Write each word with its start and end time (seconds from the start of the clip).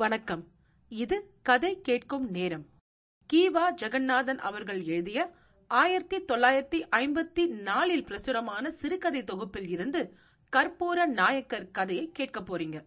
வணக்கம். 0.00 0.48
இது 0.88 1.34
கதை 1.42 1.80
கேட்கும் 1.80 2.30
நேரம். 2.30 2.66
கீவா 3.32 3.74
ஜெகநாதன் 3.82 4.38
அவர்கள் 4.38 4.82
எழுதிய 4.82 5.34
ஆயிரத்தி 5.66 6.16
தொள்ளாயிரத்தி 6.16 6.86
ஐம்பத்தி 6.96 7.46
நாலில் 7.46 8.04
பிரசுரமான 8.04 8.70
சிறுகதை 8.70 9.24
தொகுப்பில் 9.24 9.68
இருந்து 9.68 10.16
கற்பூர 10.56 11.06
நாயக்கர் 11.06 11.70
கதையை 11.70 12.10
கேட்க 12.12 12.40
போறீங்க. 12.40 12.84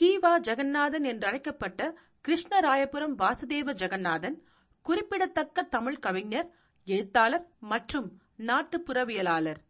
கீவா 0.00 0.40
ஜெகநாதன் 0.40 1.04
என்றழைக்கப்பட்ட 1.04 1.92
கிருஷ்ணராயபுரம் 2.28 3.14
வாசுதேவ 3.18 3.74
ஜெகநாதன் 3.74 4.42
குறிப்பிடத்தக்க 4.82 5.62
தமிழ் 5.62 5.98
கவிஞர் 5.98 6.50
எழுத்தாளர் 6.84 7.48
மற்றும் 7.60 8.20
நாட்டுப்புறவியலாளர். 8.38 9.60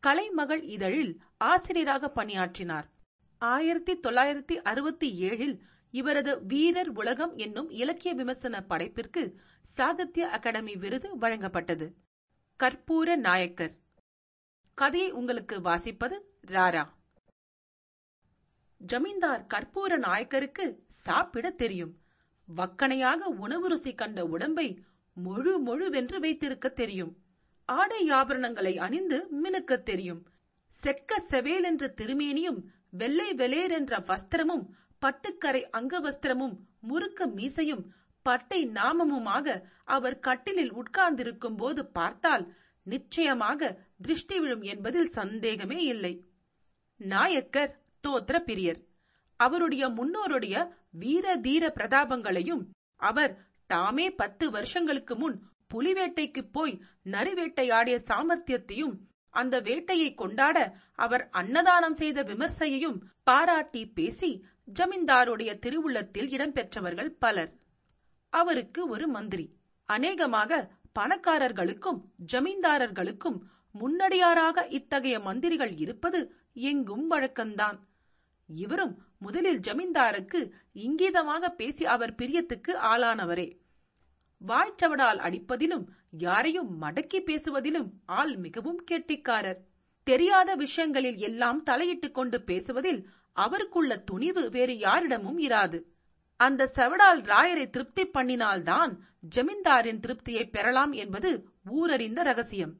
கலைமகள் 0.00 0.62
இதழில் 0.62 1.20
ஆசிரியராக 1.38 2.08
பணியாற்றினார். 2.08 2.98
ஆயிரத்தி 3.42 3.98
தொள்ளாயிரத்தி 3.98 4.54
அறுபத்தி 4.54 5.22
ஏழில் 5.22 5.58
இவரது 5.90 6.46
வீரர் 6.46 6.88
உலகம் 6.88 7.36
என்னும் 7.36 7.70
இலக்கிய 7.70 8.14
விமர்சன 8.14 8.64
படைப்பிற்கு 8.68 9.34
சாகித்ய 9.62 10.28
அகாடமி 10.28 10.76
விருது 10.76 11.18
வழங்கப்பட்டது. 11.18 11.92
கற்பூர 12.62 13.16
நாயக்கர். 13.16 13.74
கதையை 14.74 15.10
உங்களுக்கு 15.10 15.60
வாசிப்பது 15.60 16.18
ராரா. 16.46 16.88
ஜமீன்தார் 18.76 19.46
கற்பூர 19.54 19.96
நாயக்கருக்கு 19.96 20.84
சாப்பிட 20.88 21.50
தெரியும். 21.50 21.98
வக்கனையாக 22.56 23.18
உணவு 23.18 23.68
ருசி 23.68 23.94
கண்ட 23.94 24.24
உடம்பை 24.24 24.84
முழு 25.12 25.58
முழுவென்று 25.58 26.20
வைத்திருக்க 26.20 26.68
தெரியும். 26.68 27.16
ஆடை 27.64 28.10
ஆபரணங்களை 28.10 28.76
அணிந்து 28.76 29.26
மினுக்க 29.42 29.82
தெரியும். 29.82 30.26
செக்க 30.74 31.22
செவேல் 31.30 31.62
என்ற 31.62 31.94
திருமேனியும் 31.96 32.60
வெள்ளை 32.90 33.34
வெளேர் 33.34 33.70
என்ற 33.70 33.98
வஸ்திரமும் 33.98 34.64
பட்டுக்கரை 35.02 35.62
அங்கவஸ்திரமும் 35.72 36.56
முறுக்க 36.80 37.26
மீசையும் 37.26 37.84
பட்டை 38.22 38.66
நாமமுமாக 38.66 39.64
அவர் 39.84 40.18
கட்டிலில் 40.18 40.72
உட்கார்ந்திருக்கும் 40.72 41.56
போது 41.56 41.86
பார்த்தால் 41.86 42.54
நிச்சயமாக 42.82 43.78
திருஷ்டி 44.02 44.38
விழும் 44.38 44.62
என்பதில் 44.62 45.08
சந்தேகமே 45.08 45.84
இல்லை. 45.84 46.26
நாயக்கர் 46.96 47.82
தோத்திர 48.08 48.36
பிரியர் 48.38 48.80
அவருடைய 49.36 49.88
முன்னோருடைய 49.88 50.70
வீர 50.90 51.36
தீர 51.36 51.72
பிரதாபங்களையும் 51.74 52.62
அவர் 52.96 53.38
தாமே 53.66 54.10
பத்து 54.10 54.50
வருஷங்களுக்கு 54.50 55.16
முன் 55.16 55.42
புலிவேட்டைக்குப் 55.74 56.52
போய் 56.52 56.82
நரிவேட்டையாடிய 57.04 57.96
சாமர்த்தியத்தையும் 58.08 58.94
அந்த 59.30 59.60
வேட்டையை 59.60 60.14
கொண்டாட 60.14 60.58
அவர் 60.94 61.28
அன்னதானம் 61.30 61.94
செய்த 61.94 62.22
விமர்சையையும் 62.22 62.98
பாராட்டி 63.22 63.86
பேசி 63.86 64.44
ஜமீன்தாருடைய 64.74 65.50
திருவுள்ளத்தில் 65.58 66.28
இடம்பெற்றவர்கள் 66.36 67.10
பலர். 67.18 67.52
அவருக்கு 68.32 68.88
ஒரு 68.88 69.08
மந்திரி. 69.08 69.46
அநேகமாக 69.84 70.70
பணக்காரர்களுக்கும் 70.98 72.00
ஜமீன்தாரர்களுக்கும் 72.32 73.38
முன்னடியாராக 73.80 74.66
இத்தகைய 74.68 75.20
மந்திரிகள் 75.20 75.74
இருப்பது 75.76 76.20
எங்கும் 76.52 77.10
வழக்கம்தான் 77.10 77.78
இவரும் 78.48 78.94
முதலில் 79.18 79.60
ஜமீன்தாருக்கு 79.60 80.40
இங்கீதமாக 80.72 81.48
பேசி 81.50 81.86
அவர் 81.86 82.14
பிரியத்துக்கு 82.14 82.72
ஆளானவரே. 82.92 83.48
வாய்ச்சவடால் 84.46 85.18
அடிப்பதிலும் 85.18 85.84
யாரையும் 86.10 86.82
மடக்கி 86.82 87.18
பேசுவதிலும் 87.18 87.90
ஆள் 88.06 88.36
மிகவும் 88.36 88.84
கெட்டிக்காரர். 88.90 89.58
தெரியாத 90.02 90.54
விஷயங்களில் 90.54 91.16
எல்லாம் 91.16 91.62
தலையிட்டுக் 91.62 92.14
கொண்டு 92.14 92.42
பேசுவதில் 92.42 93.08
அவருக்குள்ள 93.32 93.98
துணிவு 93.98 94.50
வேறு 94.50 94.78
யாரிடமும் 94.78 95.38
இராது. 95.38 95.82
அந்த 96.36 96.70
செவடால் 96.74 97.22
ராயரை 97.22 97.70
திருப்தி 97.70 98.06
பண்ணினால்தான் 98.06 98.96
ஜமீன்தாரின் 99.36 100.00
திருப்தியை 100.00 100.50
பெறலாம் 100.50 100.92
என்பது 100.92 101.48
ஊரறிந்த 101.70 102.22
ரகசியம். 102.22 102.76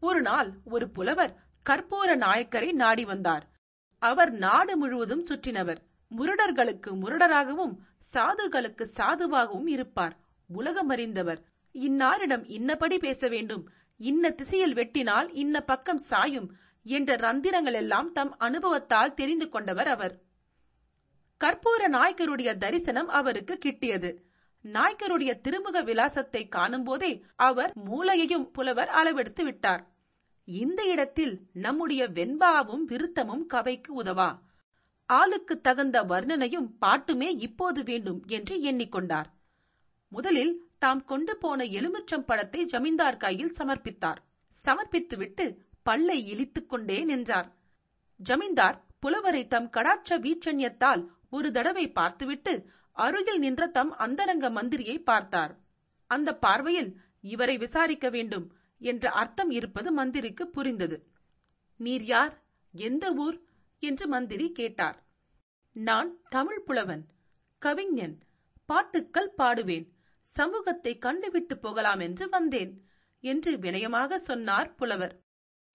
ஒரு 0.00 0.22
நாள் 0.22 0.58
ஒரு 0.64 0.90
புலவர் 0.90 1.36
கற்பூர 1.70 2.16
நாயக்கரை 2.16 2.72
நாடி 2.72 3.04
வந்தார். 3.04 3.50
அவர் 3.98 4.30
நாடு 4.30 4.76
முழுவதும் 4.76 5.24
சுற்றினவர். 5.24 5.76
முரடர்களுக்கு 6.18 6.86
முரடராகவும் 6.86 7.76
சாதுகளுக்கு 8.12 8.88
சாதுவாகவும் 8.96 9.66
இருப்பார். 9.66 10.16
உலகம் 10.52 10.88
அறிந்தவர் 10.88 11.40
இன்னாரிடம் 11.74 12.44
இன்னபடி 12.50 12.96
பேச 12.96 13.28
வேண்டும். 13.28 13.68
இன்ன 13.96 14.30
திசையில் 14.30 14.74
வெட்டினால் 14.74 15.28
இன்ன 15.32 15.60
பக்கம் 15.60 15.98
சாயும் 15.98 16.48
என்ற 16.82 17.16
ரந்திரங்கள் 17.16 17.72
எல்லாம் 17.72 18.12
தம் 18.12 18.38
அனுபவத்தால் 18.38 19.14
தெரிந்து 19.14 19.48
கொண்டவர் 19.48 19.86
அவர். 19.86 20.14
கற்பூர 21.40 21.88
நாயக்கருடைய 21.88 22.56
தரிசனம் 22.56 23.08
அவருக்கு 23.08 23.58
கிட்டியது. 23.64 24.10
நாயக்கருடைய 24.64 25.32
திருமுக 25.40 25.84
விலாசத்தை 25.84 26.48
காணும்போதே 26.48 27.22
அவர் 27.36 27.72
மூளையையும் 27.90 28.50
புலவர் 28.52 28.88
அளவெடுத்து 28.88 29.42
விட்டார். 29.42 29.82
இந்த 30.44 30.82
இடத்தில் 30.84 31.40
நம்முடைய 31.52 32.08
வெண்பாவும் 32.08 32.84
விருத்தமும் 32.88 33.46
கவைக்கு 33.46 34.02
உதவா? 34.02 34.38
ஆளுக்கு 35.06 35.60
தகுந்த 35.60 36.02
வர்ணனையும் 36.04 36.68
பாட்டுமே 36.80 37.28
இப்போது 37.38 37.82
வேண்டும் 37.82 38.24
என்று 38.26 38.56
எண்ணிக்கொண்டார். 38.56 39.28
முதலில் 40.10 40.70
தாம் 40.78 41.04
கொண்டு 41.04 41.36
போன 41.36 41.64
எலுமிச்சம் 41.64 42.26
பழத்தை 42.26 42.64
ஜமீன்தார் 42.64 43.16
கையில் 43.16 43.54
சமர்ப்பித்தார். 43.58 44.16
சமர்ப்பித்துவிட்டு 44.64 45.56
பல்லை 45.82 46.26
இழித்துக் 46.26 46.68
கொண்டே 46.68 47.04
நின்றார். 47.04 47.56
ஜமீன்தார் 48.16 48.84
புலவரை 49.00 49.46
தம் 49.46 49.70
கடாட்ச 49.70 50.18
வீச்சன்யத்தால் 50.18 51.06
ஒரு 51.30 51.52
தடவை 51.52 51.92
பார்த்துவிட்டு 51.92 52.70
அருகில் 52.92 53.38
நின்ற 53.38 53.66
தம் 53.66 53.92
அந்தரங்க 53.96 54.50
மந்திரியை 54.50 54.98
பார்த்தார். 54.98 55.58
அந்த 56.06 56.36
பார்வையில் 56.36 57.00
இவரை 57.20 57.58
விசாரிக்க 57.58 58.08
வேண்டும் 58.08 58.56
என்ற 58.78 59.10
அர்த்தம் 59.10 59.50
இருப்பது 59.50 59.92
மந்திரிக்கு 59.92 60.48
புரிந்தது. 60.48 60.98
நீர் 61.76 62.02
யார்? 62.02 62.42
எந்த 62.72 63.12
ஊர்? 63.12 63.40
என்று 63.78 64.06
மந்திரி 64.06 64.52
கேட்டார். 64.52 65.06
நான் 65.72 66.18
தமிழ் 66.28 66.60
புலவன் 66.60 67.06
கவிஞன் 67.58 68.18
பாட்டுக்கள் 68.64 69.34
பாடுவேன். 69.38 69.88
சமூகத்தை 70.36 70.98
கண்டுவிட்டு 70.98 71.58
போகலாம் 71.58 72.00
என்று 72.00 72.28
வந்தேன் 72.28 72.72
என்று 73.24 73.56
வினயமாக 73.56 74.16
சொன்னார் 74.16 74.74
புலவர். 74.74 75.14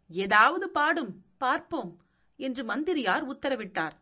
ஏதாவது 0.10 0.70
பாடும் 0.70 1.14
பார்ப்போம் 1.38 1.92
என்று 2.40 2.64
மந்திரியார் 2.64 3.26
உத்தரவிட்டார். 3.28 3.96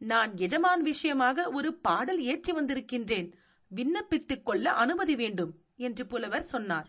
நான் 0.00 0.36
எஜமான் 0.36 0.82
விஷயமாக 0.82 1.50
ஒரு 1.50 1.70
பாடல் 1.74 2.20
ஏற்றி 2.22 2.52
வந்திருக்கின்றேன் 2.52 3.28
விண்ணப்பித்துக் 3.70 4.42
கொள்ள 4.42 4.72
அனுமதி 4.72 5.14
வேண்டும் 5.14 5.52
என்று 5.76 6.06
புலவர் 6.06 6.42
சொன்னார். 6.42 6.88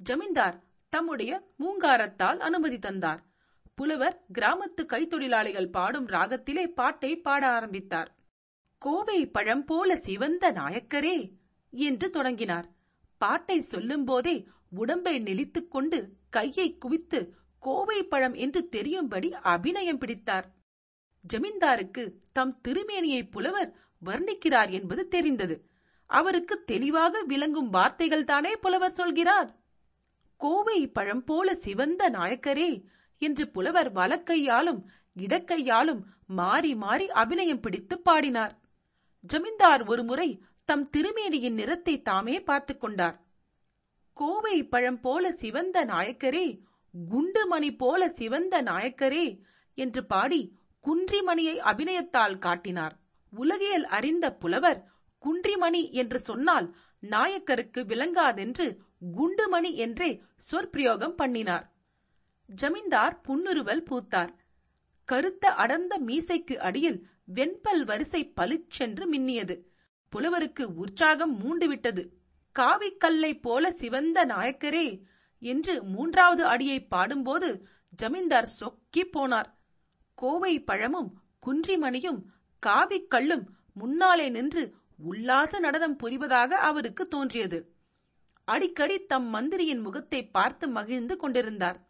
ஜமீன்தார் 0.00 0.58
தம்முடைய 0.92 1.32
மூங்காரத்தால் 1.58 2.38
அனுமதி 2.38 2.78
தந்தார். 2.78 3.20
புலவர் 3.74 4.16
கிராமத்து 4.38 4.82
கைத்தொழிலாளிகள் 4.84 5.70
பாடும் 5.70 6.08
ராகத்திலே 6.08 6.64
பாட்டை 6.72 7.12
பாட 7.16 7.42
ஆரம்பித்தார். 7.48 8.10
கோவை 8.82 9.20
பழம் 9.26 9.64
போல 9.64 9.96
சிவந்த 9.96 10.52
நாயக்கரே 10.52 11.16
என்று 11.70 12.10
தொடங்கினார். 12.10 12.68
பாட்டை 13.18 13.60
சொல்லும் 13.60 14.04
போதே 14.04 14.48
உடம்பை 14.70 15.20
நெளித்துக் 15.20 15.68
கொண்டு 15.68 16.16
கையை 16.30 16.78
குவித்து 16.78 17.34
கோவை 17.58 18.02
பழம் 18.02 18.34
என்று 18.34 18.68
தெரியும்படி 18.68 19.32
அபிநயம் 19.32 19.98
பிடித்தார். 19.98 20.54
ஜமீன்தாருக்கு 21.34 22.12
தம் 22.32 22.60
திருமேனியை 22.68 23.30
புலவர் 23.30 23.74
வர்ணிக்கிறார் 24.06 24.70
என்பது 24.70 25.08
தெரிந்தது. 25.08 25.68
அவருக்கு 26.06 26.64
தெளிவாக 26.64 27.22
விளங்கும் 27.22 27.70
வார்த்தைகள் 27.70 28.24
தானே 28.24 28.56
புலவர் 28.56 28.92
சொல்கிறார். 28.92 29.58
கோவை 30.36 30.88
பழம் 30.88 31.24
போல 31.24 31.54
சிவந்த 31.54 32.10
நாயக்கரே 32.10 32.84
என்று 33.18 33.48
புலவர் 33.48 33.92
வலக்கையாலும் 33.92 34.82
இடக்கையாலும் 35.18 36.00
மாறி 36.26 36.74
மாறி 36.74 37.08
அபிநயம் 37.08 37.60
பிடித்து 37.60 37.98
பாடினார். 38.00 38.58
ஜமீன்தார் 39.20 39.84
ஒருமுறை 39.84 40.42
தம் 40.70 40.90
திருமேடியின் 40.96 41.52
நிறத்தை 41.52 42.02
தாமே 42.02 42.40
பார்த்துக் 42.40 42.80
கொண்டார். 42.80 43.24
கோவை 44.12 44.64
பழம் 44.64 45.00
போல 45.00 45.32
சிவந்த 45.32 45.84
நாயக்கரே 45.84 46.60
குண்டுமணி 47.10 47.76
போல 47.76 48.08
சிவந்த 48.08 48.62
நாயக்கரே 48.62 49.40
என்று 49.74 50.06
பாடி 50.06 50.58
குன்றிமணியை 50.84 51.58
அபிநயத்தால் 51.58 52.38
காட்டினார். 52.38 52.98
உலகியல் 53.30 53.84
அறிந்த 53.84 54.34
புலவர் 54.34 54.90
குன்றிமணி 55.22 55.90
என்று 55.90 56.20
சொன்னால் 56.20 56.76
நாயக்கருக்கு 57.00 57.84
விளங்காதென்று 57.84 58.76
குண்டுமணி 59.16 59.74
என்றே 59.74 60.22
சொற்பிரயோகம் 60.52 61.14
பண்ணினார். 61.14 61.72
ஜமீன்தார் 62.46 63.20
புன்னுருவல் 63.20 63.82
பூத்தார். 63.82 64.34
கருத்த 65.04 65.50
அடர்ந்த 65.50 65.98
மீசைக்கு 66.06 66.56
அடியில் 66.56 67.06
வெண்பல் 67.24 67.84
வரிசை 67.84 68.28
பளிச்சென்று 68.28 69.12
மின்னியது. 69.12 69.68
புலவருக்கு 70.10 70.74
உற்சாகம் 70.74 71.34
மூண்டுவிட்டது. 71.38 72.08
காவிக்கல்லை 72.58 73.40
போல 73.40 73.72
சிவந்த 73.72 74.26
நாயக்கரே 74.26 75.02
என்று 75.38 75.82
மூன்றாவது 75.82 76.44
அடியை 76.44 76.86
பாடும்போது 76.86 77.66
ஜமீன்தார் 77.88 78.48
சொக்கி 78.60 79.10
போனார். 79.12 79.52
கோவை 80.14 80.64
பழமும் 80.64 81.22
குன்றிமணியும் 81.46 82.22
காவிக்கல்லும் 82.66 83.44
முன்னாலே 83.72 84.28
நின்று 84.28 84.74
உல்லாச 84.96 85.58
நடனம் 85.58 85.96
புரிவதாக 85.96 86.56
அவருக்கு 86.56 87.08
தோன்றியது. 87.08 87.74
அடிக்கடி 88.44 89.04
தம் 89.04 89.26
மந்திரியின் 89.26 89.78
முகத்தை 89.78 90.30
பார்த்து 90.30 90.68
மகிழ்ந்து 90.68 91.16
கொண்டிருந்தார். 91.16 91.88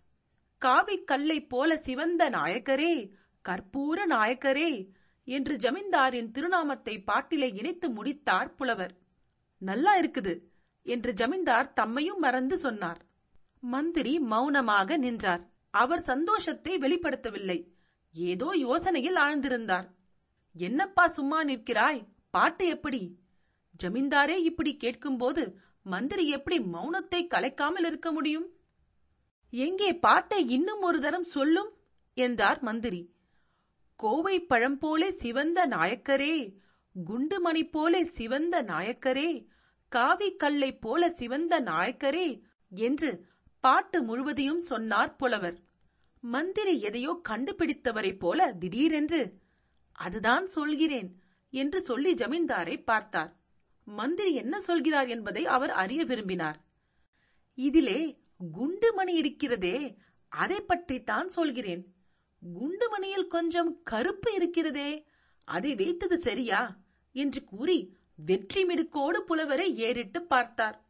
காவிக் 0.64 1.04
கல்லைப் 1.04 1.48
போல 1.48 1.76
சிவந்த 1.76 2.30
நாயக்கரே 2.30 3.10
கற்பூர 3.48 4.06
நாயக்கரே 4.10 4.88
என்று 5.24 5.56
ஜமீன்தாரின் 5.56 6.30
திருநாமத்தை 6.30 7.04
பாட்டிலே 7.04 7.54
இணைத்து 7.54 7.90
முடித்தார் 7.90 8.54
புலவர். 8.54 8.94
நல்லா 9.58 10.00
இருக்குது 10.00 10.42
என்று 10.82 11.12
ஜமீன்தார் 11.12 11.72
தம்மையும் 11.76 12.18
மறந்து 12.18 12.58
சொன்னார். 12.58 13.00
மந்திரி 13.60 14.18
மௌனமாக 14.18 14.96
நின்றார். 14.96 15.50
அவர் 15.70 16.00
சந்தோஷத்தை 16.00 16.78
வெளிப்படுத்தவில்லை. 16.78 17.72
ஏதோ 18.14 18.54
யோசனையில் 18.54 19.18
ஆழ்ந்திருந்தார். 19.18 19.88
என்னப்பா 20.52 21.08
சும்மா 21.08 21.44
நிற்கிறாய்? 21.44 22.06
பாட்டு 22.30 22.66
எப்படி? 22.66 23.18
ஜமீன்தாரே 23.84 24.36
இப்படி 24.36 24.76
கேட்கும்போது 24.76 25.58
மந்திரி 25.82 26.28
எப்படி 26.28 26.58
மௌனத்தை 26.58 27.20
கலைக்காமல் 27.26 27.86
இருக்க 27.86 28.12
முடியும்? 28.12 28.48
எங்கே 29.50 29.94
பாட்டை 29.94 30.48
இன்னும் 30.48 30.80
ஒரு 30.80 31.00
தரம் 31.00 31.24
சொல்லும்? 31.24 31.70
என்றார் 32.14 32.62
மந்திரி. 32.62 33.14
கோவை 34.00 34.36
பழம் 34.40 34.78
போலே 34.78 35.08
சிவந்த 35.10 35.60
நாயக்கரே 35.66 36.34
குண்டுமணி 36.94 37.62
போலே 37.70 38.04
சிவந்த 38.04 38.62
நாயக்கரே 38.62 39.30
காவி 39.92 40.28
கல்லை 40.36 40.70
போல 40.78 41.10
சிவந்த 41.10 41.54
நாயக்கரே 41.60 42.28
என்று 42.72 43.10
பாட்டு 43.64 43.98
முழுவதையும் 44.02 44.60
சொன்னார் 44.60 45.16
புலவர். 45.16 45.58
மந்திரி 46.24 46.74
எதையோ 46.80 47.12
கண்டுபிடித்தவரைப் 47.28 48.18
போல 48.18 48.52
திடீரென்று 48.52 49.20
அதுதான் 49.98 50.46
சொல்கிறேன் 50.46 51.10
என்று 51.52 51.78
சொல்லி 51.80 52.14
ஜமீன்தாரை 52.14 52.76
பார்த்தார். 52.84 53.30
மந்திரி 53.86 54.32
என்ன 54.34 54.60
சொல்கிறார் 54.60 55.08
என்பதை 55.08 55.46
அவர் 55.46 55.70
அறிய 55.82 56.04
விரும்பினார். 56.04 56.58
இதிலே 57.58 58.00
குண்டுமணி 58.56 59.14
இருக்கிறதே 59.22 59.78
அதை 60.32 60.60
பற்றித்தான் 60.60 61.28
சொல்கிறேன் 61.28 61.82
குண்டுமணியில் 62.42 63.26
கொஞ்சம் 63.26 63.82
கருப்பு 63.82 64.34
இருக்கிறதே 64.34 65.06
அதை 65.44 65.74
வைத்தது 65.74 66.20
சரியா? 66.20 66.76
என்று 67.12 67.44
கூறி 67.44 67.96
வெற்றி 68.16 68.64
மிடுக்கோடு 68.64 69.18
புலவரை 69.18 69.76
ஏறிட்டு 69.76 70.22
பார்த்தார். 70.22 70.88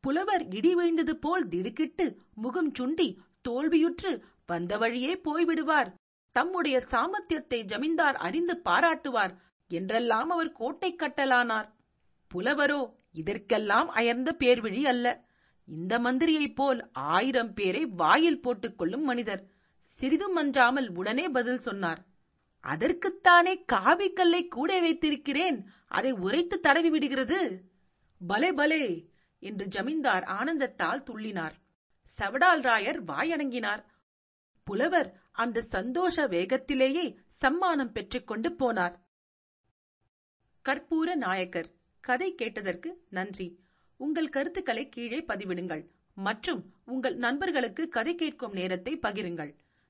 புலவர் 0.00 0.48
இடி 0.48 0.74
வீழ்ந்தது 0.74 1.10
போல் 1.10 1.48
திடுக்கிட்டு 1.48 2.18
முகம் 2.34 2.72
சுண்டி 2.78 3.16
தோல்வியுற்று 3.48 4.20
வந்த 4.46 4.78
வழியே 4.78 5.20
போய்விடுவார். 5.24 5.92
தம்முடைய 6.32 6.86
சாமர்த்தியத்தை 6.90 7.62
ஜமீன்தார் 7.62 8.16
அறிந்து 8.16 8.60
பாராட்டுவார் 8.64 9.34
என்றெல்லாம் 9.68 10.30
அவர் 10.30 10.52
கோட்டை 10.52 10.94
கட்டலானார். 10.94 11.68
புலவரோ 12.34 12.92
இதற்கெல்லாம் 13.12 13.88
அயர்ந்த 13.88 14.36
பேர்விழி 14.38 14.82
அல்ல. 14.82 15.24
இந்த 15.64 15.98
மந்திரியைப் 15.98 16.54
போல் 16.54 16.90
ஆயிரம் 16.92 17.54
பேரை 17.54 17.86
வாயில் 17.86 18.40
போட்டுக் 18.40 18.78
கொள்ளும் 18.78 19.02
மனிதர். 19.02 19.50
சிறிதும் 19.96 20.34
அஞ்சாமல் 20.34 20.88
உடனே 20.94 21.28
பதில் 21.28 21.58
சொன்னார். 21.58 22.00
அதற்குத்தானே 22.64 23.64
காவிக்கல்லை 23.72 24.48
கூட 24.48 24.80
வைத்திருக்கிறேன். 24.80 25.58
அதை 25.86 26.12
உரைத்து 26.12 26.60
தடவி 26.60 26.90
விடுகிறது. 26.90 27.38
பலே 28.26 28.52
பலே 28.52 28.82
என்று 29.38 29.66
ஜமீன்தார் 29.66 30.24
ஆனந்தத்தால் 30.24 31.02
துள்ளினார். 31.10 31.56
சவடால் 32.18 32.62
ராயர் 32.68 33.00
வாயடங்கினார். 33.06 33.82
புலவர் 34.64 35.20
அந்த 35.32 35.60
சந்தோஷ 35.60 36.28
வேகத்திலேயே 36.28 37.16
சம்மானம் 37.40 37.92
பெற்றுக்கொண்டு 37.92 38.50
போனார். 38.50 38.94
கற்பூர 40.68 41.14
நாயக்கர் 41.14 41.70
கதை 42.00 42.34
கேட்டதற்கு 42.34 43.06
நன்றி. 43.08 43.48
உங்கள் 43.96 44.28
கருத்துக்களை 44.28 44.88
கீழே 44.88 45.24
பதிவிடுங்கள். 45.28 45.84
மற்றும் 46.14 46.74
உங்கள் 46.84 47.16
நண்பர்களுக்கு 47.16 47.88
கதை 47.88 48.14
கேட்கும் 48.14 48.52
நேரத்தை 48.52 48.98
பகிருங்கள். 49.02 49.54